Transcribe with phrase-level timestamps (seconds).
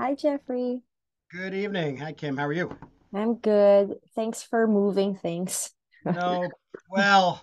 [0.00, 0.80] Hi, Jeffrey.
[1.30, 1.98] Good evening.
[1.98, 2.34] Hi, Kim.
[2.38, 2.74] How are you?
[3.12, 3.96] I'm good.
[4.14, 5.74] Thanks for moving things.
[6.06, 6.48] No,
[6.88, 7.42] well,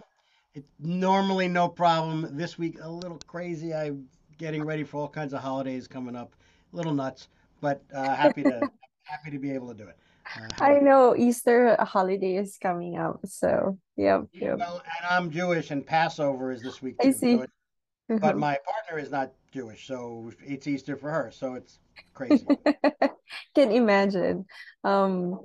[0.55, 2.35] it's normally no problem.
[2.35, 3.75] This week, a little crazy.
[3.75, 4.07] I'm
[4.39, 6.33] getting ready for all kinds of holidays coming up.
[6.73, 7.27] A little nuts,
[7.61, 8.67] but uh, happy to
[9.03, 9.97] happy to be able to do it.
[10.35, 14.57] Uh, I know Easter holiday is coming up, so yep, Yeah, yep.
[14.57, 17.13] well, and I'm Jewish, and Passover is this week I too.
[17.13, 17.33] So, see.
[17.33, 17.51] it,
[18.07, 18.39] but Mhm.
[18.39, 21.31] my partner is not Jewish, so it's Easter for her.
[21.31, 21.79] So it's
[22.13, 22.45] crazy.
[23.55, 24.45] Can imagine.
[24.83, 25.39] Um,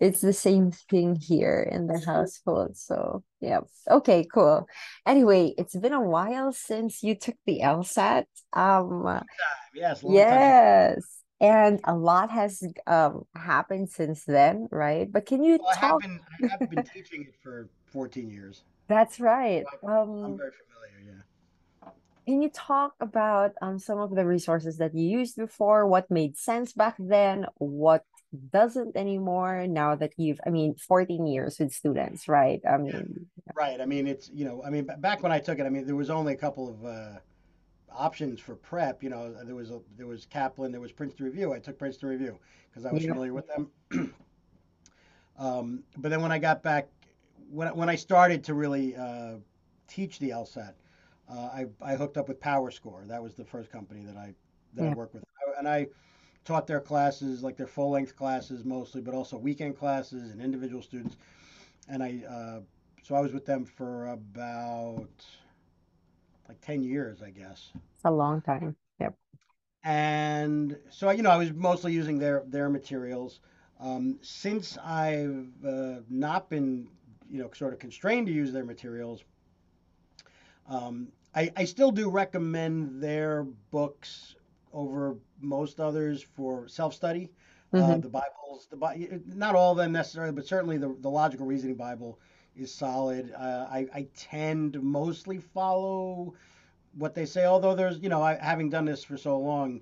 [0.00, 2.76] it's the same thing here in the household.
[2.76, 3.60] So, yeah.
[3.90, 4.66] Okay, cool.
[5.06, 8.24] Anyway, it's been a while since you took the LSAT.
[8.52, 9.22] Um,
[9.74, 11.22] Yes, long time yes.
[11.38, 15.10] And a lot has um happened since then, right?
[15.10, 16.00] But can you Well, I have talk?
[16.00, 18.62] been I have been teaching it for 14 years.
[18.88, 19.64] That's right.
[19.84, 19.90] I'm,
[20.24, 20.95] I'm Um, very familiar.
[22.26, 25.86] Can you talk about um some of the resources that you used before?
[25.86, 27.46] What made sense back then?
[27.56, 28.04] What
[28.52, 32.60] doesn't anymore now that you've, I mean, 14 years with students, right?
[32.68, 32.98] I Yeah.
[32.98, 33.80] mean, Right.
[33.80, 35.96] I mean, it's, you know, I mean, back when I took it, I mean, there
[35.96, 37.18] was only a couple of uh,
[37.90, 39.02] options for prep.
[39.02, 41.52] You know, there was a, there was Kaplan, there was Princeton Review.
[41.52, 42.38] I took Princeton Review
[42.70, 43.70] because I was yeah, familiar with them.
[45.38, 46.88] Um, but then when I got back,
[47.50, 49.34] when I- when I started to really uh,
[49.86, 50.72] teach the LSAT, uh,
[51.28, 53.06] I I hooked up with PowerScore.
[53.08, 54.34] That was the first company that I
[54.74, 55.24] that I worked with,
[55.58, 55.88] and I
[56.44, 60.82] taught their classes, like their full length classes mostly, but also weekend classes and individual
[60.82, 61.16] students.
[61.88, 62.60] And I uh,
[63.02, 65.24] so I was with them for about
[66.48, 67.70] like 10 years, I guess.
[67.94, 68.76] it's a long time.
[69.00, 69.14] Yep.
[69.84, 73.40] And so, you know, I was mostly using their their materials.
[73.78, 76.88] Um, since I've uh, not been,
[77.30, 79.22] you know, sort of constrained to use their materials,
[80.68, 84.36] um, I, I still do recommend their books
[84.72, 87.30] over most others for self-study.
[87.76, 91.10] Uh, hmm the Bibles, the Bi- not all of them necessarily, but certainly the, the
[91.10, 92.18] Logical Reasoning Bible
[92.56, 93.32] is solid.
[93.36, 96.34] Uh, I, I tend to mostly follow
[96.96, 99.80] what they say, although there's, you know, I, having done this for so long,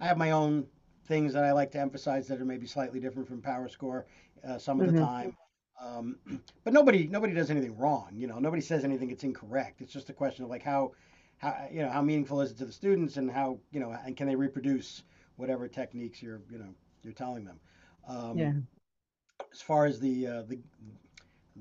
[0.00, 0.66] I have my own
[1.06, 4.06] things that I like to emphasize that are maybe slightly different from Power Score
[4.46, 5.36] uh, some of the hmm time.
[5.80, 6.16] Um,
[6.64, 8.10] but nobody nobody does anything wrong.
[8.14, 9.80] You know, nobody says anything that's incorrect.
[9.80, 10.92] It's just a question of like how
[11.38, 14.16] how you know how meaningful is it to the students and how you know and
[14.16, 15.02] can they reproduce
[15.36, 17.60] whatever techniques you're you know you're telling them.
[18.06, 18.52] Um, Yeah.
[19.52, 20.58] as far as the uh, the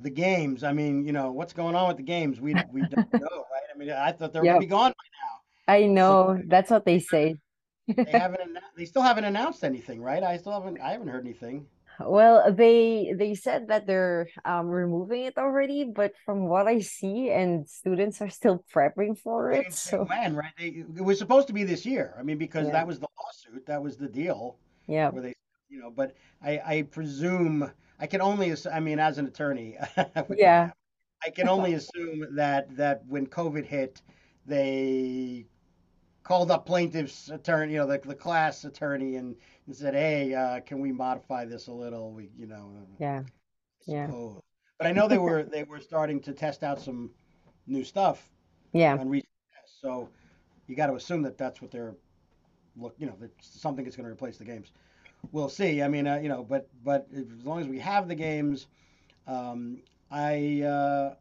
[0.02, 2.40] the games, I mean, you know, what's going on with the games?
[2.40, 3.64] We we don't know, right?
[3.74, 5.74] I mean, I thought they were going to be gone by now.
[5.74, 6.42] I So know.
[6.48, 7.38] That's what they say.
[7.88, 10.24] They haven't they still haven't announced anything, right?
[10.24, 11.68] I still haven't I haven't heard anything.
[12.00, 17.30] Well, they they said that they're um removing it already, but from what I see,
[17.30, 19.74] and students are still prepping for it.
[19.74, 20.54] say So when, right?
[20.58, 22.16] They it was supposed to be this year.
[22.20, 24.58] I mean, because yeah, that was the lawsuit, that was the deal
[24.88, 25.36] yeah, where they,
[25.70, 29.78] you know, but I I presume I can only I mean, as an attorney,
[30.36, 30.72] yeah,
[31.24, 34.02] I can only assume that that when COVID hit,
[34.46, 35.48] they
[36.30, 39.36] called up plaintiff's attorney, you know, the, the class attorney and,
[39.66, 42.12] and said, hey, uh, can we modify this a little?
[42.12, 43.24] We, you know, yeah,
[43.88, 44.12] yeah.
[44.78, 47.10] But I know they were they were starting to test out some
[47.66, 48.30] new stuff
[48.74, 49.80] yeah, on recent tests.
[49.82, 50.08] So
[50.68, 51.96] you got to assume that that's what they're
[52.78, 52.94] look.
[53.00, 54.72] You know, that something is going to replace the games.
[55.32, 55.82] We'll see.
[55.82, 58.68] I mean, uh, you know, but but as long as we have the games,
[59.26, 59.82] um,
[60.12, 61.16] I uh,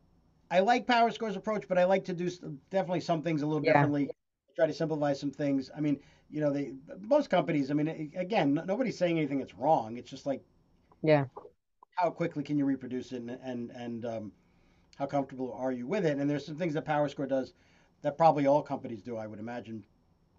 [0.50, 2.28] I like Power Score's approach, but I like to do
[2.68, 4.10] definitely some things a little yeah, differently.
[4.58, 5.70] Try to simplify some things.
[5.76, 7.70] I mean, you know, they most companies.
[7.70, 9.96] I mean, again, nobody's saying anything that's wrong.
[9.96, 10.42] It's just like
[11.02, 11.26] yeah,
[11.94, 14.32] how quickly can you reproduce it and and and um,
[14.96, 16.18] how comfortable are you with it?
[16.18, 17.52] And there's some things that PowerScore does
[18.02, 19.84] that probably all companies do, I would imagine,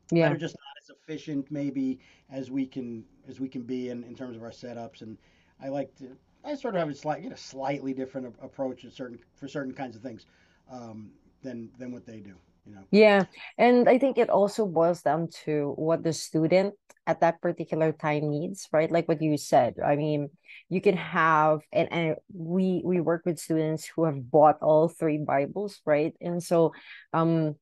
[0.09, 0.29] that yeah.
[0.29, 1.99] are just not as efficient maybe
[2.29, 5.01] as we can as we can be in, in terms of our setups.
[5.01, 5.17] And
[5.63, 8.91] I like to I sort of have a slight you know slightly different approach at
[8.91, 10.25] certain for certain kinds of things
[10.69, 11.11] um,
[11.41, 12.35] than than what they do.
[12.69, 12.83] Know.
[12.91, 13.25] Yeah,
[13.57, 16.75] and I think it also boils down to what the student
[17.07, 18.91] at that particular time needs, right?
[18.91, 19.75] Like what you said.
[19.83, 20.29] I mean,
[20.69, 25.17] you can have and, and we we work with students who have bought all three
[25.17, 26.13] Bibles, right?
[26.21, 26.73] And so
[27.11, 27.55] um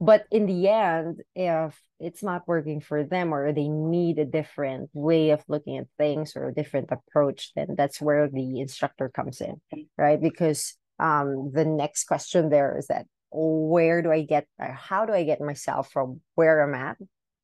[0.00, 4.88] but in the end, if it's not working for them or they need a different
[4.94, 9.42] way of looking at things or a different approach, then that's where the instructor comes
[9.42, 9.60] in,
[9.98, 10.20] right?
[10.20, 15.12] Because um, the next question there is that where do I get, uh, how do
[15.12, 16.96] I get myself from where I'm at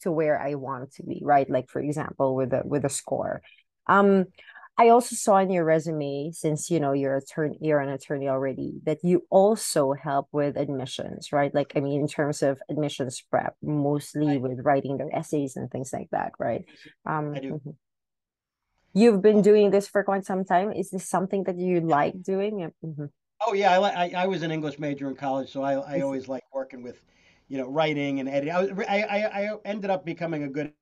[0.02, 1.48] to where I want to be, right?
[1.48, 3.42] Like for example, with a with a score.
[3.86, 4.26] Um,
[4.78, 8.74] I also saw in your resume, since you know you're attorney, you're an attorney already,
[8.84, 11.54] that you also help with admissions, right?
[11.54, 15.70] Like, I mean, in terms of admissions prep, mostly I, with writing their essays and
[15.70, 16.64] things like that, right?
[17.06, 17.60] Um, I do.
[17.64, 17.76] mhm.
[18.94, 20.72] You've been doing this for quite some time.
[20.72, 22.60] Is this something that you like doing?
[22.60, 23.06] Yeah.
[23.40, 26.28] Oh yeah, I, I I was an English major in college, so I I always
[26.28, 27.00] like working with,
[27.48, 28.54] you know, writing and editing.
[28.54, 30.72] I was I I, I ended up becoming a good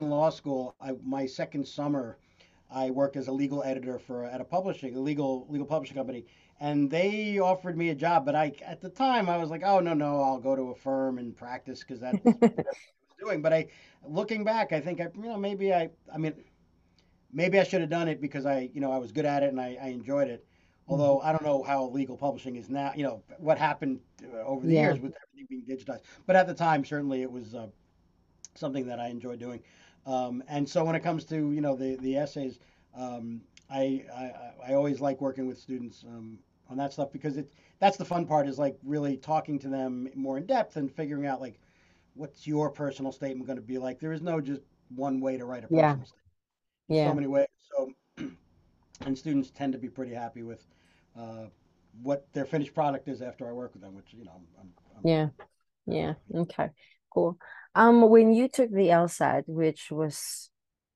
[0.00, 0.74] in law school.
[0.80, 2.18] I my second summer,
[2.70, 6.24] I worked as a legal editor for at a publishing a legal legal publishing company,
[6.60, 8.24] and they offered me a job.
[8.26, 10.74] But I at the time I was like, oh no no, I'll go to a
[10.74, 12.46] firm and practice because that's what I
[13.08, 13.42] was doing.
[13.42, 13.68] But I
[14.04, 16.34] looking back, I think I you know maybe I I mean
[17.32, 19.48] maybe I should have done it because I, you know, I was good at it
[19.50, 20.46] and I, I enjoyed it.
[20.88, 20.92] Mhm.
[20.92, 24.00] Although I don't know how legal publishing is now, you know, what happened
[24.32, 24.80] uh, over the Yeah.
[24.82, 26.02] years with everything being digitized.
[26.26, 27.68] But at the time, certainly it was uh,
[28.54, 29.62] something that I enjoyed doing.
[30.06, 32.58] Um, and so when it comes to, you know, the, the essays,
[32.96, 36.38] um, I, I, I always like working with students um,
[36.70, 40.08] on that stuff because it, that's the fun part is like really talking to them
[40.14, 41.58] more in depth and figuring out like,
[42.14, 44.00] what's your personal statement going to be like?
[44.00, 44.62] There is no just
[44.94, 45.96] one way to write a Yeah.
[45.96, 46.24] personal statement.
[46.88, 47.48] There's so many ways.
[47.76, 47.92] So
[49.06, 50.66] and students tend to be pretty happy with
[51.18, 51.46] uh,
[52.02, 54.72] what their finished product is after I work with them, which you know I'm, I'm,
[54.96, 55.28] I'm Yeah.
[55.86, 56.14] Yeah.
[56.34, 56.70] Okay.
[57.12, 57.38] Cool.
[57.74, 60.50] Um, when you took the LSAT, which was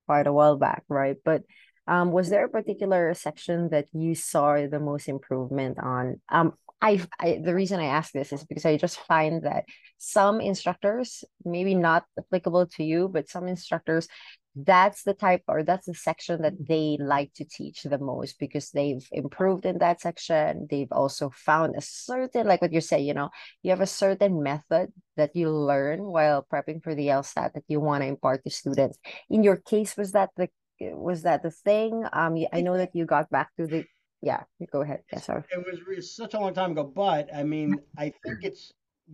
[0.06, 1.16] quite a while back, right?
[1.24, 1.42] But
[1.86, 6.20] um, was there a particular section that you saw the most improvement on?
[6.28, 9.64] Um, I, I the reason I ask this is because I just find that
[9.98, 14.08] some instructors, maybe not applicable to you, but some instructors,
[14.56, 18.70] that's the type or that's the section that they like to teach the most because
[18.70, 20.66] they've improved in that section.
[20.70, 23.30] They've also found a certain, like what you say, you know,
[23.62, 27.80] you have a certain method that you learn while prepping for the LSAT that you
[27.80, 28.98] want to impart to students
[29.28, 30.48] in your case was that the
[30.80, 33.84] was that the thing um i know that you got back to the
[34.22, 34.42] yeah
[34.72, 37.76] go ahead it's, sorry it was re- such a long time ago, but I mean
[37.98, 38.72] I think it's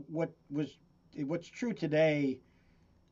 [0.09, 0.79] what was
[1.25, 2.41] what's true today.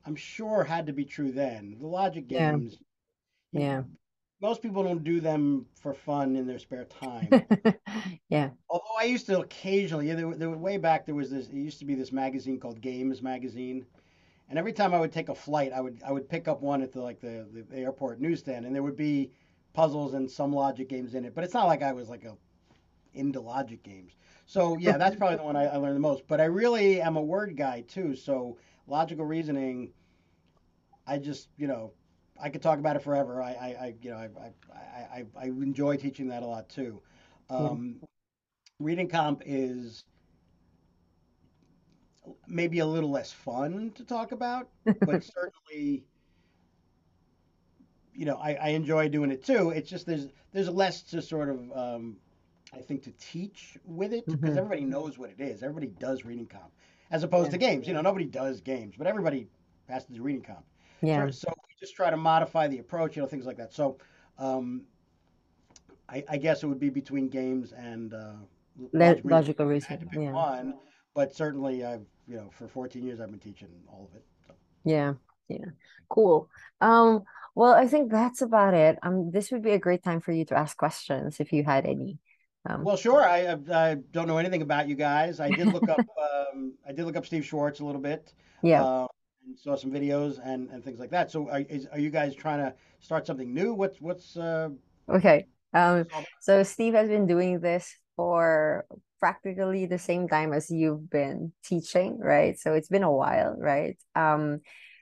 [0.06, 1.78] I'm sure had to be true then.
[1.78, 2.78] The logic yeah games,
[3.52, 3.82] yeah
[4.40, 7.40] most people don't do them for fun in their spare time.
[8.28, 11.30] yeah Although I used to occasionally, yeah, there, were- there, were- way back there was
[11.30, 11.48] this.
[11.48, 13.86] It used to be this magazine called Games Magazine,
[14.48, 16.82] And every time I would take a flight, I would I would pick up one
[16.82, 19.32] at the like the, the airport newsstand, and there would be
[19.74, 21.34] puzzles and some logic games in it.
[21.34, 22.36] But it's not like I was like a
[23.14, 24.16] into logic games.
[24.46, 26.26] So yeah, that's probably the one I, I learned the most.
[26.28, 28.14] But I really am a word guy too.
[28.16, 29.92] So logical reasoning,
[31.06, 31.92] I just you know
[32.40, 33.42] I could talk about it forever.
[33.42, 34.28] I I, I you know I,
[34.72, 37.00] I I I enjoy teaching that a lot too.
[37.56, 38.00] yeah Um,
[38.78, 40.04] reading comp is
[42.46, 44.68] maybe a little less fun to talk about,
[45.04, 46.04] but certainly
[48.14, 49.70] you know, I, I enjoy doing it too.
[49.70, 52.16] It's just there's there's less to sort of um,
[52.72, 55.62] I think to teach with it because hmm everybody knows what it is.
[55.62, 56.72] Everybody does reading comp,
[57.14, 57.86] as opposed yeah to games.
[57.88, 59.48] You know, nobody does games, but everybody
[59.88, 60.64] has to do reading comp.
[61.02, 63.72] yeah So so we just try to modify the approach, you know, things like that.
[63.72, 63.98] So
[64.38, 64.82] um,
[66.08, 68.34] I, I guess it would be between games and uh,
[68.92, 70.74] Le- logical If I had to reasoning pick yeah one,
[71.14, 74.24] but certainly I've you know for 14 years I've been teaching all of it.
[74.46, 74.54] So.
[74.84, 75.14] yeah
[75.48, 75.70] yeah
[76.08, 76.48] cool
[76.80, 80.32] um well i think that's about it um this would be a great time for
[80.32, 82.18] you to ask questions if you had any
[82.68, 83.22] um Well, sure.
[83.22, 85.40] I, I don't know anything about you guys.
[85.40, 86.06] I did look up
[86.52, 89.06] um, I did look up Steve Schwartz a little bit, yeah uh,
[89.46, 91.30] and saw some videos and, and things like that.
[91.30, 93.74] So are, is, are you guys trying to start something new?
[93.74, 94.70] What's what's uh,
[95.08, 95.46] Okay.
[95.72, 96.06] Um,
[96.40, 98.86] so Steve has been doing this for
[99.20, 102.58] practically the same time as you've been teaching, right?
[102.58, 103.98] So it's been a while, right?
[104.14, 104.60] Um,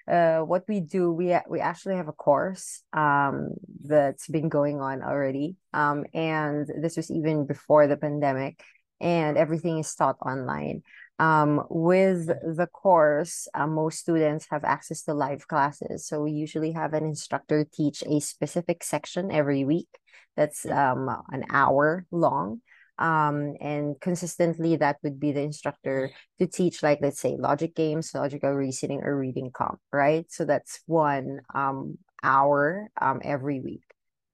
[0.08, 3.50] uh, what we do, we we actually have a course um
[3.84, 5.56] that's been going on already.
[5.72, 8.62] Um, and this was even before the pandemic,
[9.00, 10.82] and everything is taught online.
[11.18, 16.06] Um, with the course, uh, most students have access to live classes.
[16.06, 19.88] So we usually have an instructor teach a specific section every week
[20.36, 22.60] that's um an hour long
[22.98, 28.12] um and consistently that would be the instructor to teach like let's say logic games
[28.14, 30.26] logical reasoning or reading comp right?
[30.30, 33.84] So that's one um hour um every week.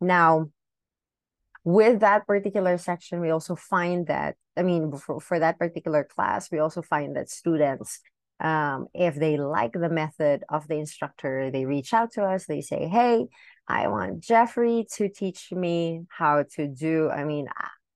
[0.00, 0.50] Now
[1.64, 6.50] with that particular section we also find that i mean for, for that particular class
[6.50, 8.00] we also find that students
[8.40, 12.62] um, if they like the method of the instructor they reach out to us they
[12.62, 13.26] say hey
[13.66, 17.48] i want jeffrey to teach me how to do i mean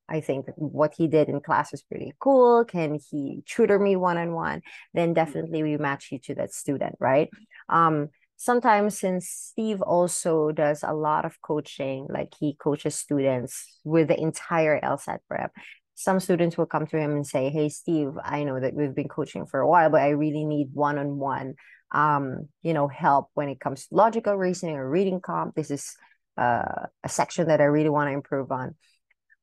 [0.09, 4.61] i think what he did in class was pretty cool can he tutor me one-on-one
[4.95, 7.29] then mhm, definitely we match you to that student right
[7.69, 14.09] um sometimes since Steve also does a lot of coaching, like he coaches students with
[14.09, 15.53] the entire LSAT prep.
[15.95, 19.07] Some students will come to him and say, Hey Steve, I know that we've been
[19.07, 21.55] coaching for a while, but I really need one-on-one
[21.93, 25.55] um, you know, help when it comes to logical reasoning or reading comp.
[25.55, 25.95] This is
[26.39, 28.75] uh, a section that I really want to improve on.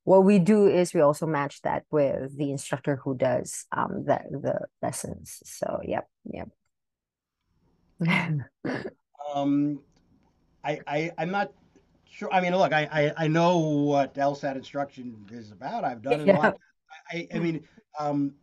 [0.10, 4.20] What we do is we also match that with the instructor who does um the
[4.32, 5.39] the lessons.
[5.46, 6.50] So yep, yep.
[9.32, 9.82] Um,
[10.63, 11.51] I, I I'm not
[12.10, 12.34] sure.
[12.34, 15.84] I mean, look, I, I I know what LSAT instruction is about.
[15.84, 16.58] I've done it a lot.
[17.12, 17.68] I I mean,
[18.00, 18.34] um,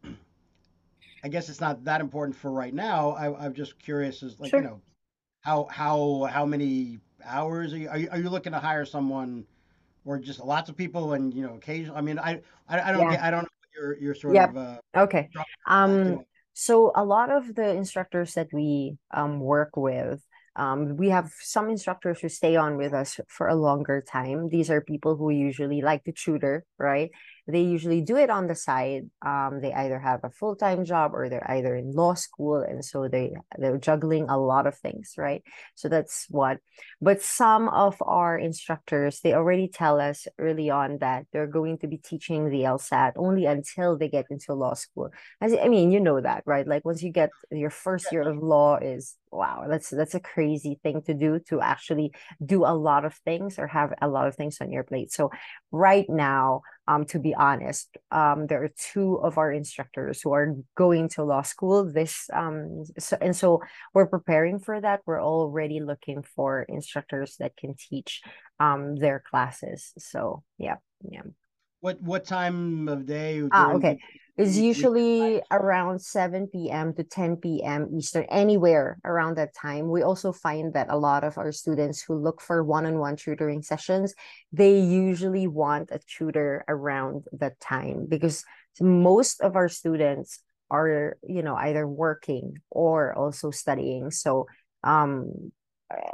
[1.25, 3.11] I guess it's not that important for right now.
[3.11, 4.81] I, I'm just curious as like, you know,
[5.41, 9.45] how how how many hours are you, are you are you looking to hire someone
[10.07, 11.99] or just lots of people and you know occasionally?
[11.99, 13.11] I mean, I I, I don't Yeah.
[13.11, 14.51] get I don't know what your your sort Yep.
[14.51, 15.29] of uh Okay.
[15.31, 20.23] structure like, you Um, so a lot of the instructors that we um work with,
[20.57, 24.49] um, we have some instructors who stay on with us for a longer time.
[24.49, 27.11] These are people who usually like to tutor, right?
[27.49, 29.09] They usually do it on the side.
[29.25, 33.09] Um, they either have a full-time job or they're either in law school, and so
[33.09, 35.43] they they're juggling a lot of things, right?
[35.75, 36.59] So that's what.
[37.00, 41.87] But some of our instructors, they already tell us early on that they're going to
[41.87, 45.11] be teaching the LSAT only until they get into law school.
[45.41, 46.67] As I mean, you know that, right?
[46.67, 50.79] Like once you get your first year of law is wow, that's that's a crazy
[50.83, 52.12] thing to do to actually
[52.45, 55.12] do a lot of things or have a lot of things on your plate.
[55.12, 55.31] So
[55.71, 60.55] right now, um, to be honest, um, there are two of our instructors who are
[60.76, 63.61] going to law school this um so, and so
[63.93, 65.00] we're preparing for that.
[65.07, 68.23] We're already looking for instructors that can teach
[68.61, 69.93] um their classes.
[69.99, 71.23] So yeah, yeah.
[71.81, 73.99] What what time of day Ah, okay.
[74.37, 76.93] It's usually around 7 p.m.
[76.95, 77.88] to 10 p.m.
[77.97, 79.88] Eastern, anywhere around that time.
[79.88, 84.14] We also find that a lot of our students who look for one-on-one tutoring sessions,
[84.52, 88.45] they usually want a tutor around that time because
[88.78, 90.40] most of our students
[90.71, 94.11] are, you know, either working or also studying.
[94.11, 94.47] So,
[94.85, 95.50] um,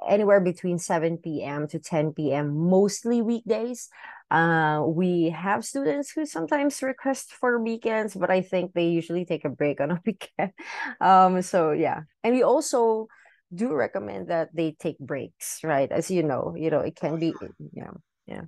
[0.09, 1.67] anywhere between 7 p.m.
[1.69, 3.89] to 10 p.m., mostly weekdays.
[4.31, 9.45] Uh, we have students who sometimes request for weekends, but I think they usually take
[9.45, 10.53] a break on a weekend.
[11.01, 12.01] Um, so yeah.
[12.25, 13.09] And we also
[13.55, 15.91] do recommend that they take breaks, right?
[15.91, 17.35] As you know, you know, it can be,
[17.73, 17.91] yeah,
[18.27, 18.43] yeah.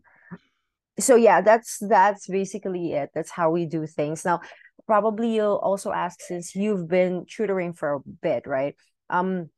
[0.98, 3.10] So yeah, that's that's basically it.
[3.14, 4.24] That's how we do things.
[4.24, 4.40] Now,
[4.86, 8.76] probably you'll also ask since you've been tutoring for a bit, right?
[9.10, 9.50] Um,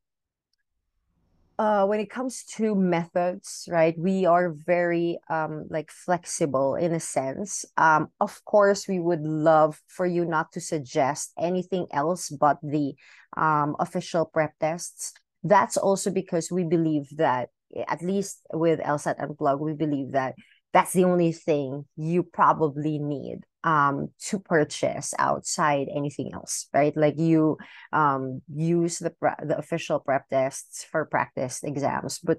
[1.58, 7.00] uh when it comes to methods right we are very um like flexible in a
[7.00, 7.64] sense.
[7.76, 12.94] Um of course we would love for you not to suggest anything else but the
[13.36, 15.12] um official prep tests.
[15.42, 17.48] That's also because we believe that
[17.88, 20.34] at least with LSAT Unplugged we believe that
[20.76, 27.18] that's the only thing you probably need um to purchase outside anything else right like
[27.18, 27.56] you
[27.92, 32.18] um, use the the official prep tests for practice exams.
[32.20, 32.38] But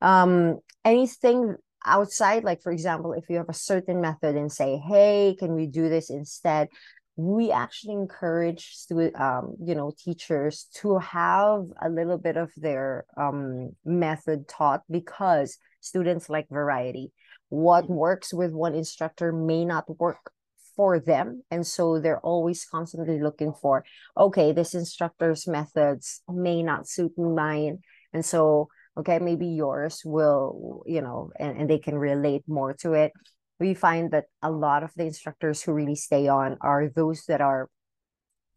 [0.00, 5.36] um, anything outside, like for example, if you have a certain method and say, "Hey,
[5.38, 6.68] can we do this instead?"
[7.16, 13.06] We actually encourage stu- um, you know, teachers to have a little bit of their
[13.16, 17.12] um, method taught because students like variety.
[17.48, 20.32] What works with one instructor may not work
[20.74, 23.84] for them, and so they're always constantly looking for
[24.16, 27.78] okay, this instructor's methods may not suit mine.
[28.12, 32.92] And so, okay, maybe yours will, you know, and, and they can relate more to
[32.92, 33.12] it.
[33.58, 37.40] We find that a lot of the instructors who really stay on are those that
[37.40, 37.68] are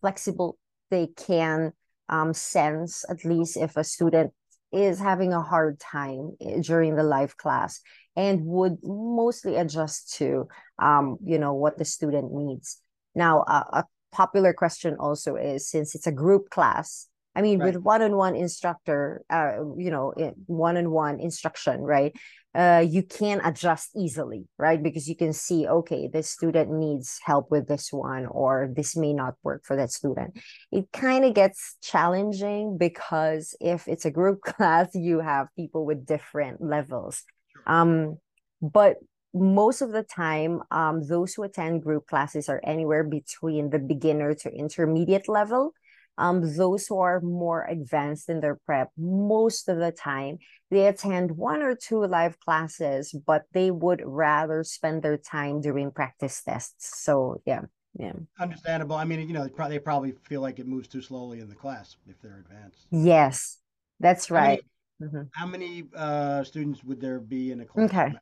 [0.01, 0.57] flexible.
[0.89, 1.73] They can
[2.09, 4.33] um, sense, at least if a student
[4.71, 7.81] is having a hard time eh, during the live class
[8.19, 10.47] and would mostly adjust to
[10.77, 12.81] um, you know what the student needs.
[13.15, 17.75] Now uh, a popular question also is since it's a group class i mean with
[17.75, 20.11] one-on-one instructor uh, you know
[20.47, 22.15] one-on-one instruction right
[22.55, 24.81] uh, you can adjust easily right?
[24.81, 29.13] Because you can see okay this student needs help with this one or this may
[29.13, 30.39] not work for that student.
[30.71, 36.07] It kind of gets challenging because if it's a group class, you have people with
[36.07, 37.23] different levels.
[37.65, 38.17] Um,
[38.61, 38.97] but
[39.33, 44.33] most of the time, um, those who attend group classes are anywhere between the beginner
[44.33, 45.73] to intermediate level.
[46.17, 50.39] Um, those who are more advanced in their prep, most of the time,
[50.69, 55.91] they attend one or two live classes, but they would rather spend their time doing
[55.91, 56.99] practice tests.
[57.01, 57.61] So, yeah,
[57.97, 58.11] yeah.
[58.37, 58.97] Understandable.
[58.97, 61.47] I mean, you know, they probably, they probably feel like it moves too slowly in
[61.47, 62.87] the class if they're advanced.
[62.91, 63.57] Yes,
[64.01, 64.61] that's How many right.
[65.01, 65.29] Mhm.
[65.31, 67.89] How many uh, students would there be in a class?
[67.89, 68.13] Okay.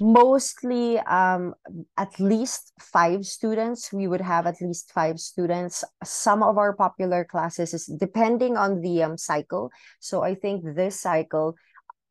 [0.00, 1.54] Mostly, um,
[1.96, 3.92] at least five students.
[3.92, 5.82] We would have at least five students.
[6.04, 9.70] Some of our popular classes is depending on the um, cycle.
[9.98, 11.56] So I think this cycle,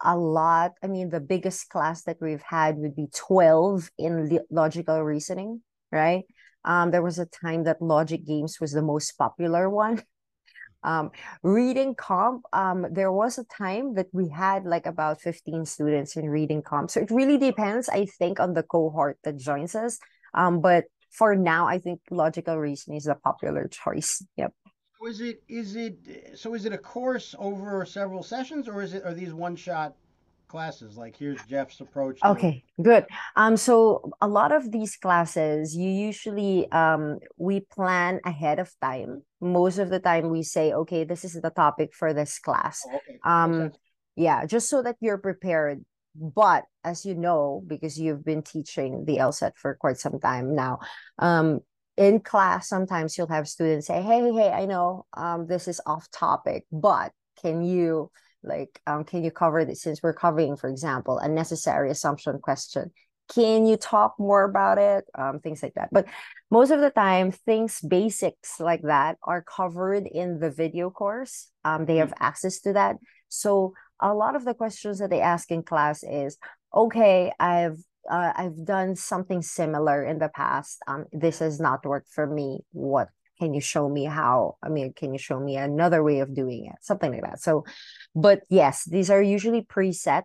[0.02, 4.48] a lot, I mean, the biggest class that we've had would be 12 in lo-
[4.52, 5.62] logical reasoning,
[5.92, 6.26] right?
[6.66, 10.04] Um, there was a time that logic games was the most popular one.
[10.84, 11.12] Um,
[11.44, 16.30] reading comp, um, there was a time that we had like about 15 students in
[16.30, 16.92] reading comp.
[16.92, 20.00] So it really depends, I think, on the cohort that joins us.
[20.34, 24.24] Um, but for now, I think logical reasoning is the popular choice.
[24.38, 24.54] Yep.
[25.00, 25.98] So is it is it
[26.36, 29.96] so is it a course over several sessions or is it are these one shot
[30.48, 30.98] classes?
[30.98, 33.06] Like here's Jeff's approach to Okay, good.
[33.36, 39.24] Um, so a lot of these classes, you usually um we plan ahead of time.
[39.42, 42.82] Most of the time we say, okay, this is the topic for this class.
[42.88, 43.78] Oh, okay, Um, sense.
[44.16, 45.86] yeah, just so that you're prepared.
[46.16, 50.80] But as you know, because you've been teaching the LSAT for quite some time now,
[51.20, 51.60] um,
[51.96, 55.82] in class, sometimes you'll have students say, Hey, hey, hey, I know um this is
[55.86, 57.12] off topic, but
[57.42, 58.10] can you
[58.48, 62.92] like um can you cover this since we're covering, for example, a necessary assumption question?
[63.34, 65.06] Can you talk more about it?
[65.14, 65.90] Um, things like that.
[65.92, 66.06] But
[66.50, 71.50] most of the time, things basics like that are covered in the video course.
[71.66, 72.96] Um, they have access to that.
[73.28, 76.38] So a lot of the questions that they ask in class is,
[76.74, 80.80] okay, I've uh, I've done something similar in the past.
[80.88, 82.60] Um, this has not worked for me.
[82.72, 84.58] What can you show me how?
[84.64, 86.76] I mean, can you show me another way of doing it?
[86.82, 87.42] Something like that.
[87.42, 87.66] So,
[88.16, 90.24] but yes, these are usually preset.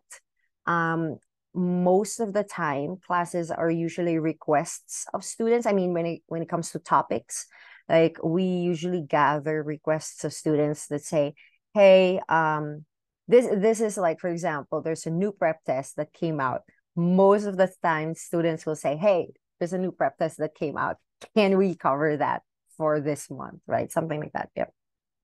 [0.66, 1.18] Um,
[1.54, 5.66] most of the time, classes are usually requests of students.
[5.66, 7.46] I mean, when it when it comes to topics,
[7.88, 11.34] like we usually gather requests of students that say,
[11.74, 12.86] "Hey, um,
[13.28, 16.62] this this is like for example there's a new prep test that came out
[16.96, 20.76] most of the time students will say hey there's a new prep test that came
[20.76, 20.96] out
[21.34, 22.42] can we cover that
[22.82, 23.92] for this month right?
[23.92, 24.72] Something like that yep.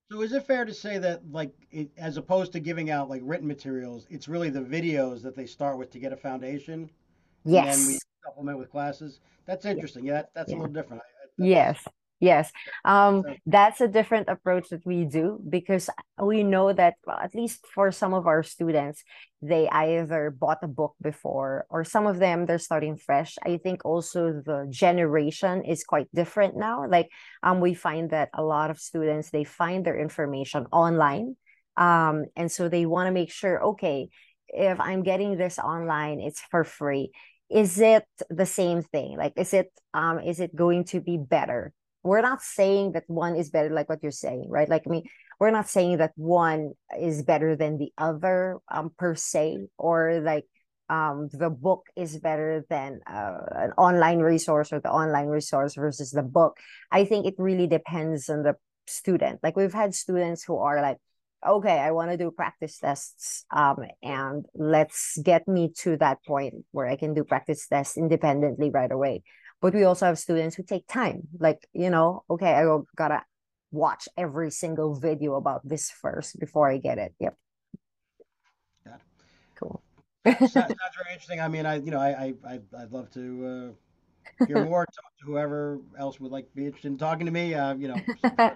[0.09, 3.21] So is it fair to say that like it, as opposed to giving out like
[3.25, 6.89] written materials, it's really the videos that they start with to get a foundation?
[7.67, 9.19] And then we supplement with classes?
[9.45, 10.05] That's interesting.
[10.05, 11.01] Yeah, that, that's a little different.
[11.01, 11.83] I, that's Yes,
[12.19, 12.51] yes.
[12.85, 15.89] Um, that's a different approach that we do because
[16.21, 19.03] we know that, well, at least for some of our students,
[19.41, 23.35] they either bought a book before or some of them they're starting fresh.
[23.45, 26.87] I think also the generation is quite different now.
[26.87, 27.09] Like,
[27.43, 31.35] um, we find that a lot of students they find their information online.
[31.77, 34.09] Um, and so they want to make sure, okay,
[34.49, 37.11] if I'm getting this online, it's for free
[37.49, 41.73] is it the same thing like is it um is it going to be better
[42.03, 45.03] we're not saying that one is better like what you're saying right like i mean
[45.39, 50.45] we're not saying that one is better than the other um per se or like
[50.89, 56.11] um the book is better than uh, an online resource or the online resource versus
[56.11, 56.57] the book
[56.91, 58.55] i think it really depends on the
[58.87, 60.97] student like we've had students who are like
[61.47, 63.45] okay, I want to do practice tests.
[63.51, 68.69] Um, and let's get me to that point where I can do practice tests independently
[68.69, 69.23] right away.
[69.61, 71.27] But we also have students who take time.
[71.37, 73.23] Like, you know, okay, I gotta
[73.71, 77.13] watch every single video about this first before I get it.
[77.19, 77.35] Yep,
[78.85, 78.95] yeah.
[79.55, 79.81] cool.
[80.25, 81.41] Sounds, sounds very interesting.
[81.41, 83.75] I mean, I you know I I I'd, love to
[84.41, 84.85] uh, hear more.
[84.85, 87.53] Talk to whoever else would like be interested in talking to me.
[87.53, 88.01] Uh, you know.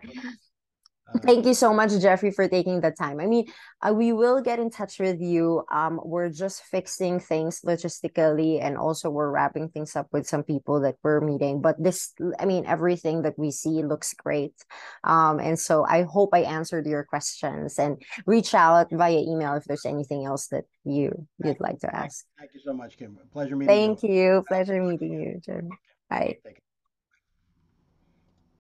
[1.08, 3.20] Uh, Thank you so much, Jeffrey, for taking the time.
[3.20, 3.46] I mean,
[3.82, 5.64] uh, we will get in touch with you.
[5.72, 10.80] Um, we're just fixing things logistically, and also we're wrapping things up with some people
[10.82, 11.62] that we're meeting.
[11.62, 14.56] But this, I mean, everything that we see looks great.
[15.04, 19.66] Um, and so I hope I answered your questions and reach out via email if
[19.66, 22.26] there's anything else that you you'd like to ask.
[22.38, 23.18] thank you so much, Kim.
[23.32, 23.68] Pleasure meeting.
[23.68, 24.36] Thank you.
[24.36, 25.70] Look Pleasure meeting you, Jim.
[26.10, 26.38] Bye.